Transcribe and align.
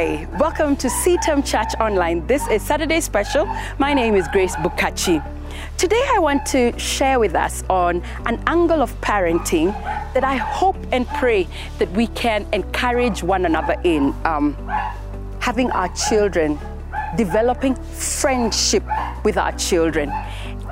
Hi, 0.00 0.26
welcome 0.38 0.76
to 0.76 0.88
CITAM 0.88 1.44
Church 1.44 1.74
Online. 1.78 2.26
This 2.26 2.48
is 2.48 2.62
Saturday 2.62 3.02
Special. 3.02 3.44
My 3.78 3.92
name 3.92 4.14
is 4.14 4.26
Grace 4.28 4.56
Bukachi. 4.56 5.22
Today, 5.76 6.02
I 6.14 6.18
want 6.18 6.46
to 6.46 6.72
share 6.78 7.20
with 7.20 7.34
us 7.34 7.62
on 7.68 8.02
an 8.24 8.42
angle 8.46 8.80
of 8.80 8.98
parenting 9.02 9.74
that 10.14 10.24
I 10.24 10.36
hope 10.36 10.78
and 10.90 11.06
pray 11.06 11.46
that 11.78 11.90
we 11.90 12.06
can 12.06 12.46
encourage 12.54 13.22
one 13.22 13.44
another 13.44 13.78
in. 13.84 14.14
Um, 14.24 14.56
having 15.38 15.70
our 15.72 15.88
children, 15.88 16.58
developing 17.18 17.74
friendship 17.74 18.84
with 19.22 19.36
our 19.36 19.52
children, 19.58 20.08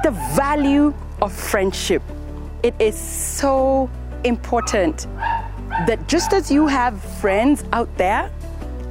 the 0.04 0.12
value 0.36 0.94
of 1.20 1.34
friendship. 1.34 2.02
It 2.62 2.74
is 2.78 2.98
so 2.98 3.90
important 4.24 5.06
that 5.86 6.08
just 6.08 6.32
as 6.32 6.50
you 6.50 6.66
have 6.66 6.98
friends 7.20 7.62
out 7.74 7.94
there, 7.98 8.32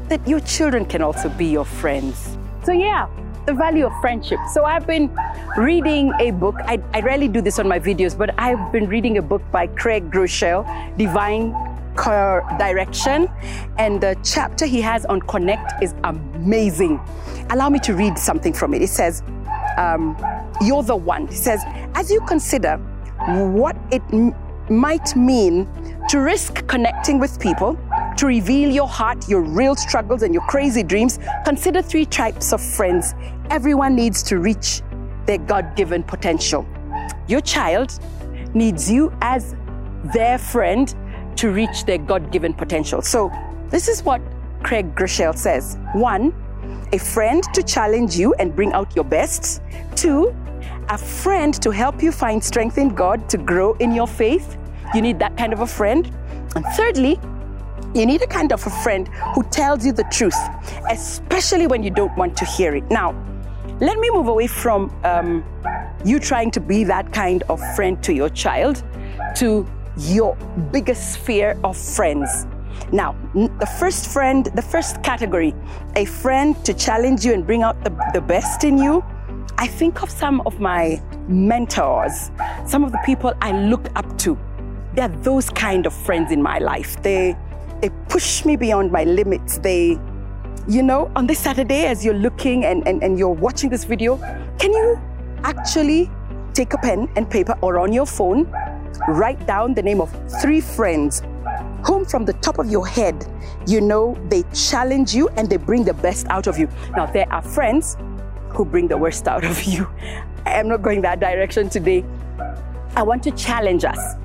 that 0.10 0.26
your 0.28 0.40
children 0.42 0.86
can 0.86 1.02
also 1.02 1.30
be 1.30 1.46
your 1.46 1.66
friends. 1.66 2.38
So, 2.64 2.72
yeah, 2.72 3.08
the 3.46 3.54
value 3.54 3.86
of 3.86 3.94
friendship. 4.02 4.40
So, 4.52 4.66
I've 4.66 4.88
been 4.88 5.16
reading 5.58 6.14
a 6.20 6.32
book. 6.32 6.56
I, 6.66 6.82
I 6.94 7.02
rarely 7.02 7.28
do 7.28 7.42
this 7.42 7.60
on 7.60 7.68
my 7.68 7.80
videos, 7.80 8.18
but 8.18 8.34
I've 8.38 8.72
been 8.72 8.88
reading 8.88 9.18
a 9.18 9.22
book 9.22 9.42
by 9.52 9.68
Craig 9.68 10.10
Groeschel, 10.12 10.66
Divine 10.98 11.52
Direction. 12.58 13.28
And 13.78 14.02
the 14.02 14.18
chapter 14.24 14.66
he 14.66 14.82
has 14.82 15.06
on 15.06 15.22
Connect 15.22 15.82
is 15.82 15.94
amazing. 16.04 17.00
Allow 17.50 17.70
me 17.70 17.80
to 17.80 17.94
read 17.94 18.18
something 18.18 18.54
from 18.54 18.74
it. 18.74 18.82
It 18.82 18.90
says, 18.90 19.24
um, 19.78 20.18
You're 20.62 20.84
the 20.84 20.96
one. 20.96 21.28
It 21.28 21.34
says, 21.34 21.64
As 21.96 22.12
you 22.12 22.22
consider 22.22 22.78
what 23.28 23.76
it 23.92 24.04
might 24.70 25.16
mean 25.16 25.68
to 26.10 26.20
risk 26.20 26.66
connecting 26.68 27.20
with 27.20 27.40
people, 27.40 27.78
to 28.18 28.26
reveal 28.26 28.70
your 28.70 28.88
heart, 28.88 29.28
your 29.30 29.42
real 29.42 29.76
struggles, 29.76 30.24
and 30.24 30.34
your 30.34 30.44
crazy 30.48 30.84
dreams, 30.84 31.20
consider 31.46 31.82
three 31.82 32.06
types 32.06 32.52
of 32.52 32.62
friends. 32.62 33.14
Everyone 33.50 33.96
needs 33.96 34.24
to 34.24 34.40
reach 34.40 34.82
their 35.26 35.38
God 35.38 35.76
given 35.76 36.04
potential. 36.04 36.68
Your 37.28 37.42
child 37.42 38.00
needs 38.54 38.90
you 38.92 39.14
as 39.22 39.56
their 40.14 40.38
friend 40.38 40.94
to 41.36 41.52
reach 41.52 41.86
their 41.86 41.98
God 41.98 42.32
given 42.32 42.54
potential. 42.54 43.02
So, 43.02 43.32
this 43.70 43.88
is 43.88 44.04
what 44.04 44.22
Craig 44.64 44.96
Groeschel 44.96 45.38
says. 45.38 45.78
One, 45.94 46.34
a 46.94 46.98
friend 46.98 47.44
to 47.54 47.62
challenge 47.62 48.18
you 48.18 48.34
and 48.36 48.56
bring 48.56 48.74
out 48.74 48.96
your 48.96 49.06
best. 49.06 49.62
Two, 49.96 50.36
a 50.90 50.98
friend 50.98 51.54
to 51.62 51.70
help 51.70 52.02
you 52.02 52.12
find 52.12 52.44
strength 52.44 52.78
in 52.78 52.90
God 52.90 53.30
to 53.30 53.38
grow 53.38 53.74
in 53.74 53.94
your 53.94 54.08
faith. 54.08 54.58
You 54.96 55.02
need 55.02 55.20
that 55.20 55.38
kind 55.38 55.54
of 55.54 55.60
a 55.60 55.68
friend. 55.68 56.12
And 56.56 56.66
thirdly, 56.76 57.20
you 57.98 58.06
need 58.06 58.22
a 58.22 58.28
kind 58.28 58.52
of 58.52 58.66
a 58.66 58.70
friend 58.70 59.08
who 59.34 59.44
tells 59.44 59.86
you 59.86 59.92
the 59.92 60.06
truth, 60.12 60.38
especially 60.90 61.68
when 61.68 61.84
you 61.84 61.90
don't 61.90 62.16
want 62.16 62.38
to 62.38 62.46
hear 62.46 62.76
it. 62.76 62.84
Now, 62.90 63.16
let 63.80 63.98
me 64.00 64.10
move 64.12 64.28
away 64.28 64.48
from 64.48 64.96
um, 65.04 65.44
you 66.06 66.20
trying 66.20 66.52
to 66.52 66.60
be 66.60 66.84
that 66.84 67.12
kind 67.12 67.44
of 67.44 67.60
friend 67.76 68.02
to 68.04 68.14
your 68.14 68.30
child 68.30 68.84
to 69.36 69.68
your 69.98 70.36
biggest 70.72 71.20
fear 71.20 71.60
of 71.64 71.78
friends. 71.78 72.46
Now, 72.92 73.16
the 73.34 73.70
first 73.80 74.12
friend, 74.12 74.46
the 74.56 74.62
first 74.62 75.04
category, 75.04 75.54
a 75.96 76.06
friend 76.06 76.56
to 76.66 76.74
challenge 76.74 77.26
you 77.26 77.34
and 77.34 77.46
bring 77.46 77.64
out 77.64 77.84
the, 77.84 77.90
the 78.14 78.22
best 78.22 78.64
in 78.64 78.78
you. 78.78 79.04
I 79.58 79.68
think 79.68 80.04
of 80.04 80.10
some 80.10 80.42
of 80.46 80.60
my 80.60 81.02
mentors, 81.28 82.32
some 82.66 82.84
of 82.84 82.92
the 82.92 83.00
people 83.06 83.34
I 83.42 83.52
look 83.52 83.90
up 83.96 84.18
to. 84.20 84.38
They're 84.94 85.08
those 85.08 85.50
kind 85.50 85.86
of 85.86 85.94
friends 85.94 86.32
in 86.32 86.42
my 86.42 86.60
life. 86.60 87.02
They 87.02 87.36
they 87.82 87.90
push 88.10 88.46
me 88.46 88.56
beyond 88.56 88.92
my 88.92 89.04
limits. 89.04 89.58
They, 89.60 90.00
you 90.68 90.84
know, 90.84 91.12
on 91.16 91.28
this 91.28 91.40
Saturday, 91.40 91.86
as 91.86 92.04
you're 92.04 92.14
looking 92.14 92.66
and, 92.66 92.88
and, 92.88 93.04
and 93.04 93.18
you're 93.18 93.30
watching 93.30 93.70
this 93.70 93.84
video, 93.84 94.18
can 94.60 94.74
you 94.74 95.00
actually 95.44 96.10
take 96.54 96.74
a 96.74 96.78
pen 96.78 97.08
and 97.16 97.30
paper 97.30 97.56
or 97.62 97.78
on 97.78 97.94
your 97.94 98.06
phone, 98.06 98.52
write 99.08 99.46
down 99.46 99.74
the 99.76 99.82
name 99.82 100.02
of 100.02 100.12
three 100.42 100.60
friends 100.60 101.22
whom 101.86 102.04
from 102.04 102.26
the 102.26 102.34
top 102.34 102.58
of 102.60 102.70
your 102.70 102.86
head, 102.88 103.16
you 103.68 103.80
know, 103.80 104.18
they 104.30 104.44
challenge 104.54 105.14
you 105.14 105.30
and 105.38 105.50
they 105.50 105.58
bring 105.58 105.84
the 105.84 105.94
best 105.94 106.28
out 106.30 106.48
of 106.48 106.58
you. 106.58 106.68
Now, 106.96 107.06
there 107.06 107.32
are 107.32 107.42
friends 107.42 107.96
who 108.50 108.66
bring 108.66 108.88
the 108.88 108.98
worst 108.98 109.28
out 109.28 109.46
of 109.46 109.64
you. 109.64 109.88
I 110.46 110.60
am 110.60 110.68
not 110.68 110.82
going 110.82 111.02
that 111.04 111.20
direction 111.20 111.70
today. 111.70 112.04
I 112.96 113.04
want 113.04 113.22
to 113.24 113.32
challenge 113.32 113.86
us. 113.86 114.16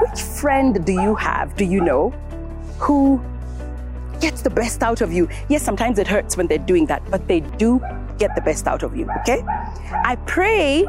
Which 0.00 0.22
friend 0.22 0.84
do 0.84 0.92
you 0.92 1.14
have? 1.16 1.54
Do 1.56 1.64
you 1.64 1.80
know? 1.80 2.14
Who 2.82 3.22
gets 4.20 4.42
the 4.42 4.50
best 4.50 4.82
out 4.82 5.00
of 5.00 5.12
you. 5.12 5.28
Yes, 5.48 5.62
sometimes 5.62 5.98
it 5.98 6.06
hurts 6.06 6.36
when 6.36 6.48
they're 6.48 6.58
doing 6.58 6.86
that, 6.86 7.02
but 7.10 7.28
they 7.28 7.40
do 7.40 7.80
get 8.18 8.34
the 8.34 8.40
best 8.40 8.66
out 8.66 8.82
of 8.82 8.96
you, 8.96 9.08
okay? 9.20 9.42
I 10.04 10.16
pray 10.26 10.84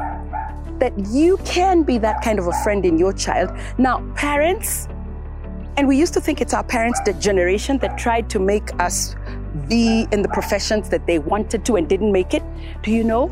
that 0.78 0.92
you 1.10 1.36
can 1.44 1.84
be 1.84 1.98
that 1.98 2.20
kind 2.22 2.38
of 2.38 2.48
a 2.48 2.52
friend 2.64 2.84
in 2.84 2.98
your 2.98 3.12
child. 3.12 3.50
Now, 3.78 4.04
parents, 4.16 4.88
and 5.76 5.86
we 5.86 5.96
used 5.96 6.14
to 6.14 6.20
think 6.20 6.40
it's 6.40 6.52
our 6.52 6.64
parents, 6.64 7.00
the 7.04 7.14
generation 7.14 7.78
that 7.78 7.96
tried 7.96 8.28
to 8.30 8.38
make 8.38 8.68
us 8.80 9.14
be 9.68 10.06
in 10.10 10.22
the 10.22 10.28
professions 10.28 10.88
that 10.90 11.06
they 11.06 11.20
wanted 11.20 11.64
to 11.66 11.76
and 11.76 11.88
didn't 11.88 12.10
make 12.10 12.34
it. 12.34 12.42
Do 12.82 12.90
you 12.90 13.04
know? 13.04 13.30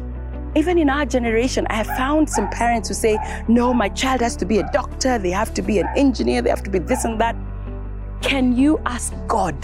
Even 0.54 0.78
in 0.78 0.88
our 0.88 1.04
generation, 1.04 1.66
I 1.68 1.74
have 1.74 1.86
found 1.86 2.30
some 2.30 2.48
parents 2.50 2.88
who 2.88 2.94
say, 2.94 3.18
no, 3.48 3.74
my 3.74 3.88
child 3.88 4.20
has 4.20 4.36
to 4.36 4.44
be 4.44 4.58
a 4.58 4.70
doctor, 4.72 5.18
they 5.18 5.30
have 5.30 5.52
to 5.54 5.62
be 5.62 5.78
an 5.78 5.88
engineer, 5.96 6.42
they 6.42 6.50
have 6.50 6.62
to 6.62 6.70
be 6.70 6.78
this 6.78 7.04
and 7.04 7.20
that. 7.20 7.34
Can 8.22 8.56
you 8.56 8.80
ask 8.86 9.12
God 9.26 9.56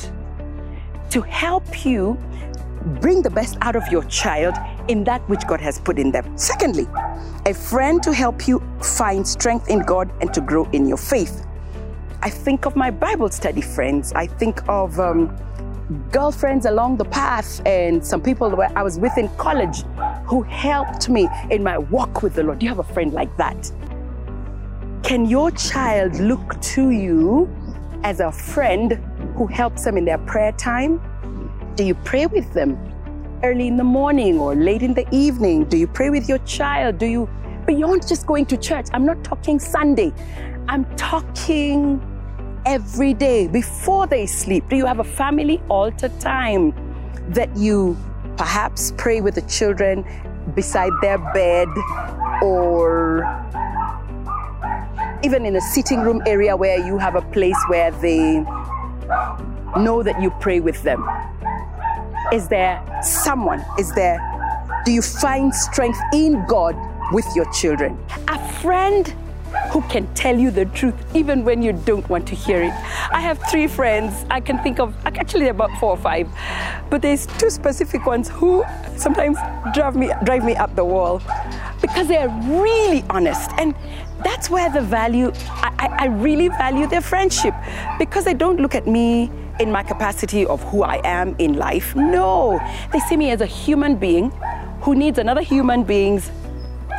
to 1.10 1.22
help 1.22 1.86
you 1.86 2.18
bring 3.00 3.22
the 3.22 3.30
best 3.30 3.56
out 3.62 3.76
of 3.76 3.86
your 3.88 4.02
child 4.04 4.54
in 4.88 5.04
that 5.04 5.26
which 5.28 5.46
God 5.46 5.60
has 5.60 5.80
put 5.80 5.98
in 5.98 6.10
them? 6.10 6.36
Secondly, 6.36 6.86
a 7.46 7.54
friend 7.54 8.02
to 8.02 8.12
help 8.12 8.48
you 8.48 8.60
find 8.82 9.26
strength 9.26 9.70
in 9.70 9.78
God 9.80 10.10
and 10.20 10.34
to 10.34 10.40
grow 10.40 10.64
in 10.72 10.86
your 10.86 10.98
faith. 10.98 11.46
I 12.20 12.30
think 12.30 12.66
of 12.66 12.74
my 12.74 12.90
Bible 12.90 13.30
study 13.30 13.60
friends. 13.60 14.12
I 14.12 14.26
think 14.26 14.60
of 14.68 14.98
um, 14.98 15.34
girlfriends 16.10 16.66
along 16.66 16.96
the 16.96 17.04
path 17.04 17.64
and 17.64 18.04
some 18.04 18.20
people 18.20 18.50
that 18.50 18.76
I 18.76 18.82
was 18.82 18.98
with 18.98 19.16
in 19.16 19.28
college 19.36 19.82
who 20.26 20.42
helped 20.42 21.08
me 21.08 21.28
in 21.50 21.62
my 21.62 21.78
walk 21.78 22.22
with 22.22 22.34
the 22.34 22.42
Lord. 22.42 22.58
Do 22.58 22.66
you 22.66 22.70
have 22.70 22.80
a 22.80 22.92
friend 22.92 23.12
like 23.12 23.34
that? 23.36 23.72
Can 25.04 25.26
your 25.26 25.52
child 25.52 26.16
look 26.16 26.60
to 26.60 26.90
you 26.90 27.48
as 28.02 28.20
a 28.20 28.32
friend 28.32 28.92
who 29.36 29.46
helps 29.46 29.84
them 29.84 29.96
in 29.96 30.04
their 30.04 30.18
prayer 30.18 30.52
time? 30.52 31.00
Do 31.74 31.84
you 31.84 31.94
pray 31.94 32.26
with 32.26 32.52
them 32.54 32.78
early 33.42 33.68
in 33.68 33.76
the 33.76 33.84
morning 33.84 34.38
or 34.38 34.54
late 34.54 34.82
in 34.82 34.94
the 34.94 35.06
evening? 35.12 35.64
Do 35.64 35.76
you 35.76 35.86
pray 35.86 36.10
with 36.10 36.28
your 36.28 36.38
child? 36.38 36.98
Do 36.98 37.06
you, 37.06 37.28
beyond 37.66 38.06
just 38.06 38.26
going 38.26 38.46
to 38.46 38.56
church, 38.56 38.86
I'm 38.92 39.06
not 39.06 39.22
talking 39.24 39.58
Sunday, 39.58 40.12
I'm 40.68 40.84
talking 40.96 42.00
every 42.66 43.14
day 43.14 43.46
before 43.48 44.06
they 44.06 44.26
sleep. 44.26 44.68
Do 44.68 44.76
you 44.76 44.86
have 44.86 44.98
a 44.98 45.04
family 45.04 45.62
altar 45.68 46.08
time 46.20 46.74
that 47.30 47.54
you 47.56 47.96
perhaps 48.36 48.92
pray 48.96 49.20
with 49.20 49.34
the 49.34 49.42
children 49.42 50.04
beside 50.54 50.92
their 51.00 51.18
bed 51.32 51.68
or 52.42 53.22
even 55.28 55.44
in 55.44 55.56
a 55.56 55.60
sitting 55.60 56.00
room 56.00 56.22
area 56.26 56.56
where 56.56 56.78
you 56.78 56.96
have 56.96 57.14
a 57.14 57.20
place 57.20 57.58
where 57.66 57.90
they 57.90 58.40
know 59.76 60.02
that 60.02 60.18
you 60.22 60.30
pray 60.40 60.58
with 60.58 60.82
them? 60.84 61.06
Is 62.32 62.48
there 62.48 62.82
someone? 63.02 63.62
Is 63.78 63.92
there, 63.92 64.18
do 64.86 64.90
you 64.90 65.02
find 65.02 65.54
strength 65.54 65.98
in 66.14 66.46
God 66.46 66.74
with 67.12 67.26
your 67.36 67.44
children? 67.52 68.02
A 68.28 68.38
friend 68.62 69.14
who 69.70 69.82
can 69.82 70.06
tell 70.14 70.34
you 70.38 70.50
the 70.50 70.64
truth 70.64 70.94
even 71.14 71.44
when 71.44 71.60
you 71.60 71.74
don't 71.74 72.08
want 72.08 72.26
to 72.28 72.34
hear 72.34 72.62
it. 72.62 72.72
I 73.12 73.20
have 73.20 73.38
three 73.50 73.66
friends. 73.66 74.24
I 74.30 74.40
can 74.40 74.56
think 74.62 74.80
of 74.80 74.94
actually 75.04 75.48
about 75.48 75.70
four 75.78 75.90
or 75.90 75.98
five, 75.98 76.26
but 76.88 77.02
there's 77.02 77.26
two 77.26 77.50
specific 77.50 78.06
ones 78.06 78.30
who 78.30 78.64
sometimes 78.96 79.36
drive 79.74 79.94
me 79.94 80.10
drive 80.24 80.44
me 80.44 80.56
up 80.56 80.74
the 80.74 80.84
wall 80.84 81.20
because 81.82 82.08
they're 82.08 82.30
really 82.46 83.04
honest 83.10 83.50
and 83.58 83.74
that's 84.24 84.50
where 84.50 84.70
the 84.70 84.80
value, 84.80 85.32
I, 85.48 85.96
I, 86.00 86.06
really 86.06 86.48
value 86.48 86.86
their 86.86 87.00
friendship 87.00 87.54
because 87.98 88.24
they 88.24 88.34
don't 88.34 88.60
look 88.60 88.74
at 88.74 88.86
me 88.86 89.30
in 89.60 89.70
my 89.70 89.82
capacity 89.82 90.44
of 90.46 90.62
who 90.64 90.82
I 90.82 91.00
am 91.04 91.34
in 91.38 91.54
life. 91.54 91.94
No, 91.94 92.60
they 92.92 93.00
see 93.00 93.16
me 93.16 93.30
as 93.30 93.40
a 93.40 93.46
human 93.46 93.96
being 93.96 94.30
who 94.80 94.94
needs 94.94 95.18
another 95.18 95.42
human 95.42 95.84
being's 95.84 96.30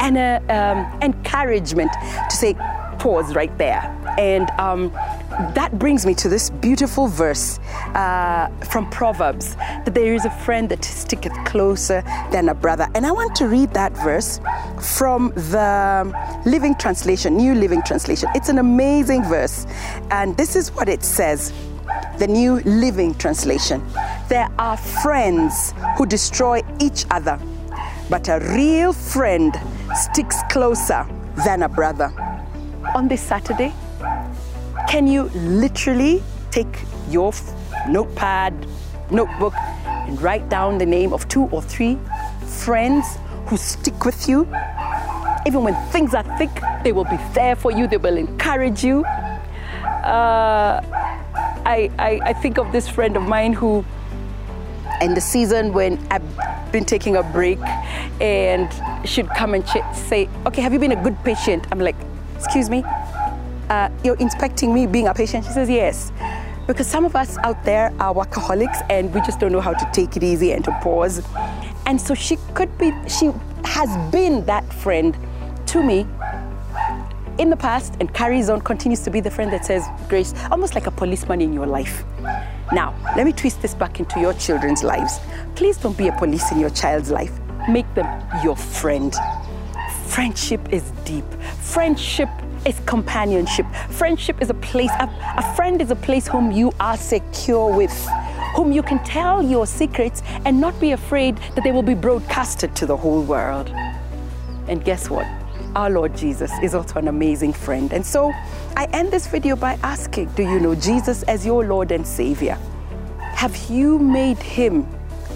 and 0.01 0.17
a, 0.17 0.41
um, 0.49 1.01
encouragement 1.01 1.91
to 2.29 2.35
say, 2.35 2.53
pause 2.99 3.35
right 3.35 3.55
there. 3.57 3.83
And 4.17 4.49
um, 4.51 4.91
that 5.39 5.79
brings 5.79 6.05
me 6.05 6.13
to 6.15 6.27
this 6.27 6.49
beautiful 6.49 7.07
verse 7.07 7.59
uh, 7.95 8.49
from 8.69 8.89
Proverbs 8.89 9.55
that 9.55 9.93
there 9.93 10.13
is 10.13 10.25
a 10.25 10.29
friend 10.29 10.67
that 10.69 10.83
sticketh 10.83 11.33
closer 11.45 12.01
than 12.31 12.49
a 12.49 12.53
brother. 12.53 12.87
And 12.93 13.05
I 13.05 13.11
want 13.13 13.37
to 13.37 13.47
read 13.47 13.73
that 13.73 13.93
verse 13.93 14.41
from 14.81 15.31
the 15.35 16.13
Living 16.45 16.75
Translation, 16.75 17.37
New 17.37 17.55
Living 17.55 17.81
Translation. 17.83 18.27
It's 18.35 18.49
an 18.49 18.57
amazing 18.57 19.23
verse. 19.23 19.65
And 20.11 20.35
this 20.35 20.57
is 20.57 20.73
what 20.73 20.89
it 20.89 21.03
says 21.03 21.53
the 22.17 22.27
New 22.27 22.59
Living 22.65 23.15
Translation. 23.15 23.81
There 24.27 24.49
are 24.59 24.75
friends 24.75 25.73
who 25.97 26.05
destroy 26.05 26.61
each 26.81 27.05
other, 27.11 27.39
but 28.09 28.27
a 28.27 28.39
real 28.55 28.91
friend 28.91 29.55
sticks 29.95 30.35
closer 30.49 31.07
than 31.45 31.63
a 31.63 31.69
brother. 31.69 32.11
On 32.93 33.07
this 33.07 33.21
Saturday, 33.21 33.73
can 34.89 35.05
you 35.05 35.25
literally 35.35 36.23
take 36.49 36.79
your 37.11 37.31
notepad, 37.87 38.53
notebook, 39.11 39.53
and 39.85 40.19
write 40.19 40.49
down 40.49 40.79
the 40.79 40.85
name 40.85 41.13
of 41.13 41.27
two 41.27 41.43
or 41.51 41.61
three 41.61 41.95
friends 42.63 43.05
who 43.45 43.55
stick 43.55 44.03
with 44.03 44.27
you? 44.27 44.47
Even 45.45 45.63
when 45.63 45.75
things 45.91 46.15
are 46.15 46.23
thick, 46.39 46.49
they 46.83 46.91
will 46.91 47.05
be 47.05 47.17
there 47.33 47.55
for 47.55 47.71
you, 47.71 47.85
they 47.85 47.97
will 47.97 48.17
encourage 48.17 48.83
you. 48.83 49.05
Uh, 49.05 50.81
I, 51.65 51.91
I, 51.99 52.19
I 52.23 52.33
think 52.33 52.57
of 52.57 52.71
this 52.71 52.89
friend 52.89 53.15
of 53.15 53.21
mine 53.21 53.53
who, 53.53 53.85
in 55.01 55.13
the 55.13 55.21
season 55.21 55.71
when 55.71 56.03
I've 56.09 56.71
been 56.71 56.83
taking 56.83 57.15
a 57.15 57.21
break 57.21 57.59
and 58.19 58.67
she'd 59.07 59.29
come 59.29 59.53
and 59.53 59.63
ch- 59.67 59.85
say, 59.93 60.27
Okay, 60.47 60.63
have 60.63 60.73
you 60.73 60.79
been 60.79 60.93
a 60.93 61.03
good 61.03 61.23
patient? 61.23 61.67
I'm 61.71 61.79
like, 61.79 61.95
Excuse 62.39 62.69
me? 62.69 62.83
Uh, 63.69 63.89
you're 64.03 64.17
inspecting 64.17 64.73
me 64.73 64.87
being 64.87 65.07
a 65.07 65.13
patient? 65.13 65.45
She 65.45 65.51
says, 65.51 65.69
Yes. 65.69 66.11
Because 66.67 66.87
some 66.87 67.05
of 67.05 67.15
us 67.15 67.37
out 67.39 67.63
there 67.63 67.93
are 67.99 68.13
workaholics 68.13 68.85
and 68.91 69.13
we 69.13 69.21
just 69.21 69.39
don't 69.39 69.51
know 69.51 69.61
how 69.61 69.73
to 69.73 69.89
take 69.91 70.15
it 70.15 70.23
easy 70.23 70.51
and 70.51 70.63
to 70.65 70.71
pause. 70.83 71.25
And 71.87 71.99
so 71.99 72.13
she 72.13 72.37
could 72.53 72.75
be, 72.77 72.93
she 73.07 73.31
has 73.65 74.11
been 74.11 74.45
that 74.45 74.71
friend 74.73 75.17
to 75.67 75.81
me 75.81 76.05
in 77.39 77.49
the 77.49 77.57
past 77.57 77.95
and 77.99 78.13
carries 78.13 78.49
on, 78.49 78.61
continues 78.61 79.01
to 79.01 79.09
be 79.09 79.19
the 79.19 79.31
friend 79.31 79.51
that 79.51 79.65
says, 79.65 79.83
Grace, 80.07 80.33
almost 80.51 80.75
like 80.75 80.85
a 80.85 80.91
policeman 80.91 81.41
in 81.41 81.53
your 81.53 81.65
life. 81.65 82.03
Now, 82.71 82.93
let 83.15 83.25
me 83.25 83.31
twist 83.31 83.61
this 83.61 83.73
back 83.73 83.99
into 83.99 84.19
your 84.19 84.33
children's 84.33 84.83
lives. 84.83 85.19
Please 85.55 85.77
don't 85.77 85.97
be 85.97 86.07
a 86.07 86.17
police 86.17 86.51
in 86.51 86.59
your 86.59 86.69
child's 86.69 87.09
life. 87.09 87.31
Make 87.67 87.91
them 87.95 88.07
your 88.43 88.55
friend. 88.55 89.15
Friendship 90.05 90.71
is 90.71 90.91
deep. 91.03 91.25
Friendship 91.61 92.29
is 92.65 92.79
companionship. 92.85 93.65
Friendship 93.89 94.41
is 94.41 94.49
a 94.49 94.53
place, 94.55 94.91
a, 94.99 95.09
a 95.37 95.55
friend 95.55 95.81
is 95.81 95.91
a 95.91 95.95
place 95.95 96.27
whom 96.27 96.51
you 96.51 96.71
are 96.79 96.97
secure 96.97 97.73
with, 97.75 97.91
whom 98.55 98.71
you 98.71 98.83
can 98.83 99.03
tell 99.03 99.41
your 99.41 99.65
secrets 99.65 100.21
and 100.45 100.59
not 100.59 100.79
be 100.79 100.91
afraid 100.91 101.37
that 101.55 101.63
they 101.63 101.71
will 101.71 101.83
be 101.83 101.95
broadcasted 101.95 102.75
to 102.75 102.85
the 102.85 102.97
whole 102.97 103.21
world. 103.21 103.69
And 104.67 104.83
guess 104.83 105.09
what? 105.09 105.27
our 105.75 105.89
Lord 105.89 106.15
Jesus 106.15 106.51
is 106.63 106.73
also 106.73 106.99
an 106.99 107.07
amazing 107.07 107.53
friend. 107.53 107.93
And 107.93 108.05
so 108.05 108.31
I 108.75 108.87
end 108.91 109.11
this 109.11 109.27
video 109.27 109.55
by 109.55 109.77
asking 109.83 110.29
Do 110.33 110.43
you 110.43 110.59
know 110.59 110.75
Jesus 110.75 111.23
as 111.23 111.45
your 111.45 111.65
Lord 111.65 111.91
and 111.91 112.05
Savior? 112.05 112.57
Have 113.19 113.55
you 113.69 113.99
made 113.99 114.37
him 114.37 114.87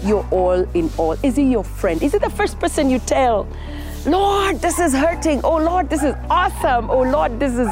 your 0.02 0.26
all 0.30 0.68
in 0.74 0.90
all? 0.96 1.12
Is 1.22 1.36
he 1.36 1.44
your 1.44 1.64
friend? 1.64 2.02
Is 2.02 2.12
he 2.12 2.18
the 2.18 2.30
first 2.30 2.58
person 2.58 2.90
you 2.90 2.98
tell? 2.98 3.46
Lord, 4.06 4.60
this 4.60 4.78
is 4.78 4.92
hurting. 4.92 5.40
Oh, 5.44 5.56
Lord, 5.56 5.88
this 5.88 6.02
is 6.02 6.14
awesome. 6.28 6.90
Oh, 6.90 7.00
Lord, 7.00 7.40
this 7.40 7.54
is, 7.54 7.68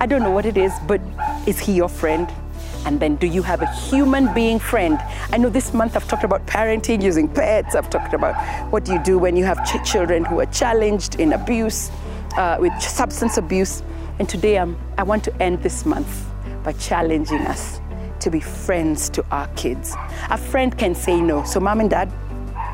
I 0.00 0.06
don't 0.06 0.22
know 0.22 0.30
what 0.30 0.44
it 0.44 0.56
is, 0.56 0.72
but 0.88 1.00
is 1.46 1.60
he 1.60 1.72
your 1.72 1.88
friend? 1.88 2.28
And 2.84 2.98
then, 2.98 3.14
do 3.14 3.28
you 3.28 3.42
have 3.42 3.62
a 3.62 3.66
human 3.66 4.32
being 4.34 4.58
friend? 4.58 4.98
I 5.32 5.36
know 5.36 5.48
this 5.48 5.72
month 5.72 5.94
I've 5.94 6.08
talked 6.08 6.24
about 6.24 6.44
parenting 6.46 7.00
using 7.00 7.28
pets. 7.28 7.76
I've 7.76 7.90
talked 7.90 8.12
about 8.12 8.34
what 8.72 8.84
do 8.84 8.92
you 8.92 8.98
do 9.04 9.18
when 9.18 9.36
you 9.36 9.44
have 9.44 9.64
ch- 9.64 9.88
children 9.88 10.24
who 10.24 10.40
are 10.40 10.46
challenged 10.46 11.20
in 11.20 11.32
abuse, 11.32 11.90
uh, 12.36 12.56
with 12.58 12.72
substance 12.80 13.36
abuse. 13.36 13.82
And 14.18 14.28
today 14.28 14.58
I'm, 14.58 14.76
I 14.96 15.04
want 15.04 15.22
to 15.24 15.42
end 15.42 15.62
this 15.62 15.86
month 15.86 16.26
by 16.64 16.72
challenging 16.72 17.42
us 17.42 17.80
to 18.18 18.30
be 18.30 18.40
friends 18.40 19.08
to 19.10 19.24
our 19.30 19.46
kids. 19.48 19.94
A 20.30 20.36
friend 20.36 20.76
can 20.76 20.96
say 20.96 21.20
no. 21.20 21.44
So, 21.44 21.60
mom 21.60 21.78
and 21.78 21.90
dad, 21.90 22.12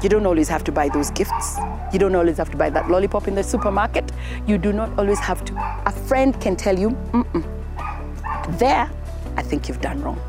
you 0.04 0.10
don't 0.10 0.26
always 0.26 0.48
have 0.48 0.62
to 0.64 0.70
buy 0.70 0.90
those 0.90 1.10
gifts. 1.10 1.56
You 1.90 1.98
don't 1.98 2.14
always 2.14 2.36
have 2.36 2.50
to 2.50 2.56
buy 2.58 2.68
that 2.70 2.90
lollipop 2.90 3.26
in 3.26 3.34
the 3.34 3.42
supermarket. 3.42 4.12
You 4.46 4.58
do 4.58 4.70
not 4.72 4.96
always 4.98 5.18
have 5.18 5.44
to. 5.46 5.54
A 5.86 5.90
friend 5.90 6.38
can 6.42 6.56
tell 6.56 6.78
you, 6.78 6.90
Mm-mm. 6.90 8.58
there, 8.58 8.90
I 9.38 9.42
think 9.42 9.66
you've 9.66 9.80
done 9.80 10.02
wrong. 10.02 10.20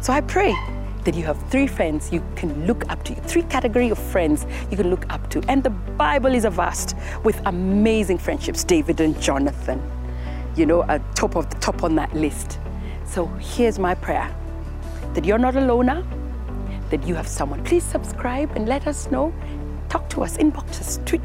So 0.00 0.12
I 0.12 0.20
pray 0.20 0.56
that 1.04 1.14
you 1.14 1.22
have 1.24 1.40
three 1.50 1.68
friends 1.68 2.12
you 2.12 2.22
can 2.34 2.66
look 2.66 2.86
up 2.90 3.04
to, 3.04 3.14
three 3.14 3.42
category 3.44 3.90
of 3.90 3.98
friends 3.98 4.44
you 4.70 4.76
can 4.76 4.90
look 4.90 5.06
up 5.08 5.30
to. 5.30 5.42
And 5.48 5.62
the 5.62 5.70
Bible 5.70 6.34
is 6.34 6.44
a 6.44 6.50
vast 6.50 6.96
with 7.22 7.40
amazing 7.46 8.18
friendships, 8.18 8.64
David 8.64 9.00
and 9.00 9.18
Jonathan, 9.20 9.80
you 10.56 10.66
know, 10.66 10.82
at 10.84 11.00
top 11.14 11.36
of 11.36 11.48
the 11.48 11.56
top 11.60 11.84
on 11.84 11.94
that 11.94 12.12
list. 12.14 12.58
So 13.04 13.26
here's 13.38 13.78
my 13.78 13.94
prayer 13.94 14.34
that 15.14 15.24
you're 15.24 15.38
not 15.38 15.54
a 15.54 15.60
loner, 15.60 16.04
that 16.90 17.06
you 17.06 17.14
have 17.14 17.26
someone. 17.26 17.64
Please 17.64 17.84
subscribe 17.84 18.50
and 18.56 18.68
let 18.68 18.86
us 18.86 19.10
know. 19.10 19.32
Talk 19.88 20.08
to 20.10 20.22
us, 20.22 20.36
inbox 20.36 20.80
us, 20.80 21.00
tweet, 21.06 21.22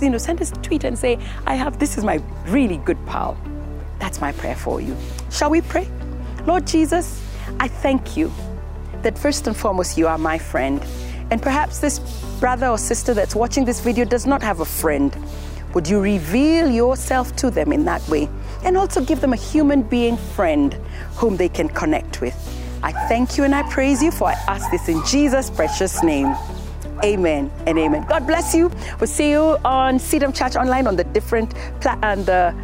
you 0.00 0.10
know, 0.10 0.18
send 0.18 0.40
us 0.40 0.52
a 0.52 0.56
tweet 0.56 0.84
and 0.84 0.98
say, 0.98 1.18
I 1.46 1.54
have 1.54 1.78
this 1.78 1.98
is 1.98 2.04
my 2.04 2.22
really 2.46 2.76
good 2.78 2.98
pal. 3.06 3.36
That's 3.98 4.20
my 4.20 4.32
prayer 4.32 4.54
for 4.54 4.80
you. 4.80 4.96
Shall 5.30 5.50
we 5.50 5.60
pray? 5.60 5.88
Lord 6.46 6.66
Jesus, 6.66 7.20
I 7.58 7.68
thank 7.68 8.16
you 8.16 8.32
that 9.02 9.18
first 9.18 9.46
and 9.46 9.56
foremost 9.56 9.98
you 9.98 10.06
are 10.06 10.18
my 10.18 10.38
friend. 10.38 10.84
And 11.30 11.42
perhaps 11.42 11.80
this 11.80 11.98
brother 12.40 12.68
or 12.68 12.78
sister 12.78 13.12
that's 13.12 13.34
watching 13.34 13.64
this 13.64 13.80
video 13.80 14.04
does 14.04 14.26
not 14.26 14.42
have 14.42 14.60
a 14.60 14.64
friend. 14.64 15.14
Would 15.74 15.88
you 15.88 16.00
reveal 16.00 16.70
yourself 16.70 17.36
to 17.36 17.50
them 17.50 17.72
in 17.72 17.84
that 17.84 18.06
way? 18.08 18.28
And 18.64 18.76
also 18.76 19.00
give 19.02 19.20
them 19.20 19.32
a 19.32 19.36
human 19.36 19.82
being 19.82 20.16
friend 20.16 20.74
whom 21.16 21.36
they 21.36 21.48
can 21.48 21.68
connect 21.68 22.20
with. 22.20 22.57
I 22.82 22.92
thank 23.08 23.36
you 23.36 23.44
and 23.44 23.54
I 23.54 23.68
praise 23.70 24.02
you, 24.02 24.10
for 24.10 24.28
I 24.28 24.34
ask 24.46 24.70
this 24.70 24.88
in 24.88 25.04
Jesus' 25.04 25.50
precious 25.50 26.02
name. 26.02 26.34
Amen 27.04 27.50
and 27.66 27.78
amen. 27.78 28.06
God 28.08 28.26
bless 28.26 28.54
you. 28.54 28.70
We'll 28.98 29.06
see 29.06 29.30
you 29.30 29.56
on 29.64 29.98
CITAM 29.98 30.34
Church 30.34 30.56
Online 30.56 30.86
on 30.86 30.96
the 30.96 31.04
different 31.04 31.54
pla- 31.80 31.98
and 32.02 32.26
the 32.26 32.54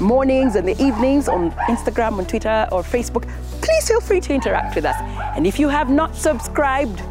mornings 0.00 0.56
and 0.56 0.66
the 0.66 0.80
evenings 0.82 1.28
on 1.28 1.50
Instagram, 1.68 2.18
on 2.18 2.26
Twitter, 2.26 2.68
or 2.72 2.82
Facebook. 2.82 3.28
Please 3.62 3.88
feel 3.88 4.00
free 4.00 4.20
to 4.20 4.34
interact 4.34 4.74
with 4.74 4.84
us. 4.84 4.96
And 5.36 5.46
if 5.46 5.58
you 5.58 5.68
have 5.68 5.88
not 5.88 6.14
subscribed, 6.14 7.02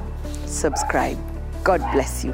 subscribe. 0.46 1.18
God 1.64 1.80
bless 1.92 2.24
you. 2.24 2.34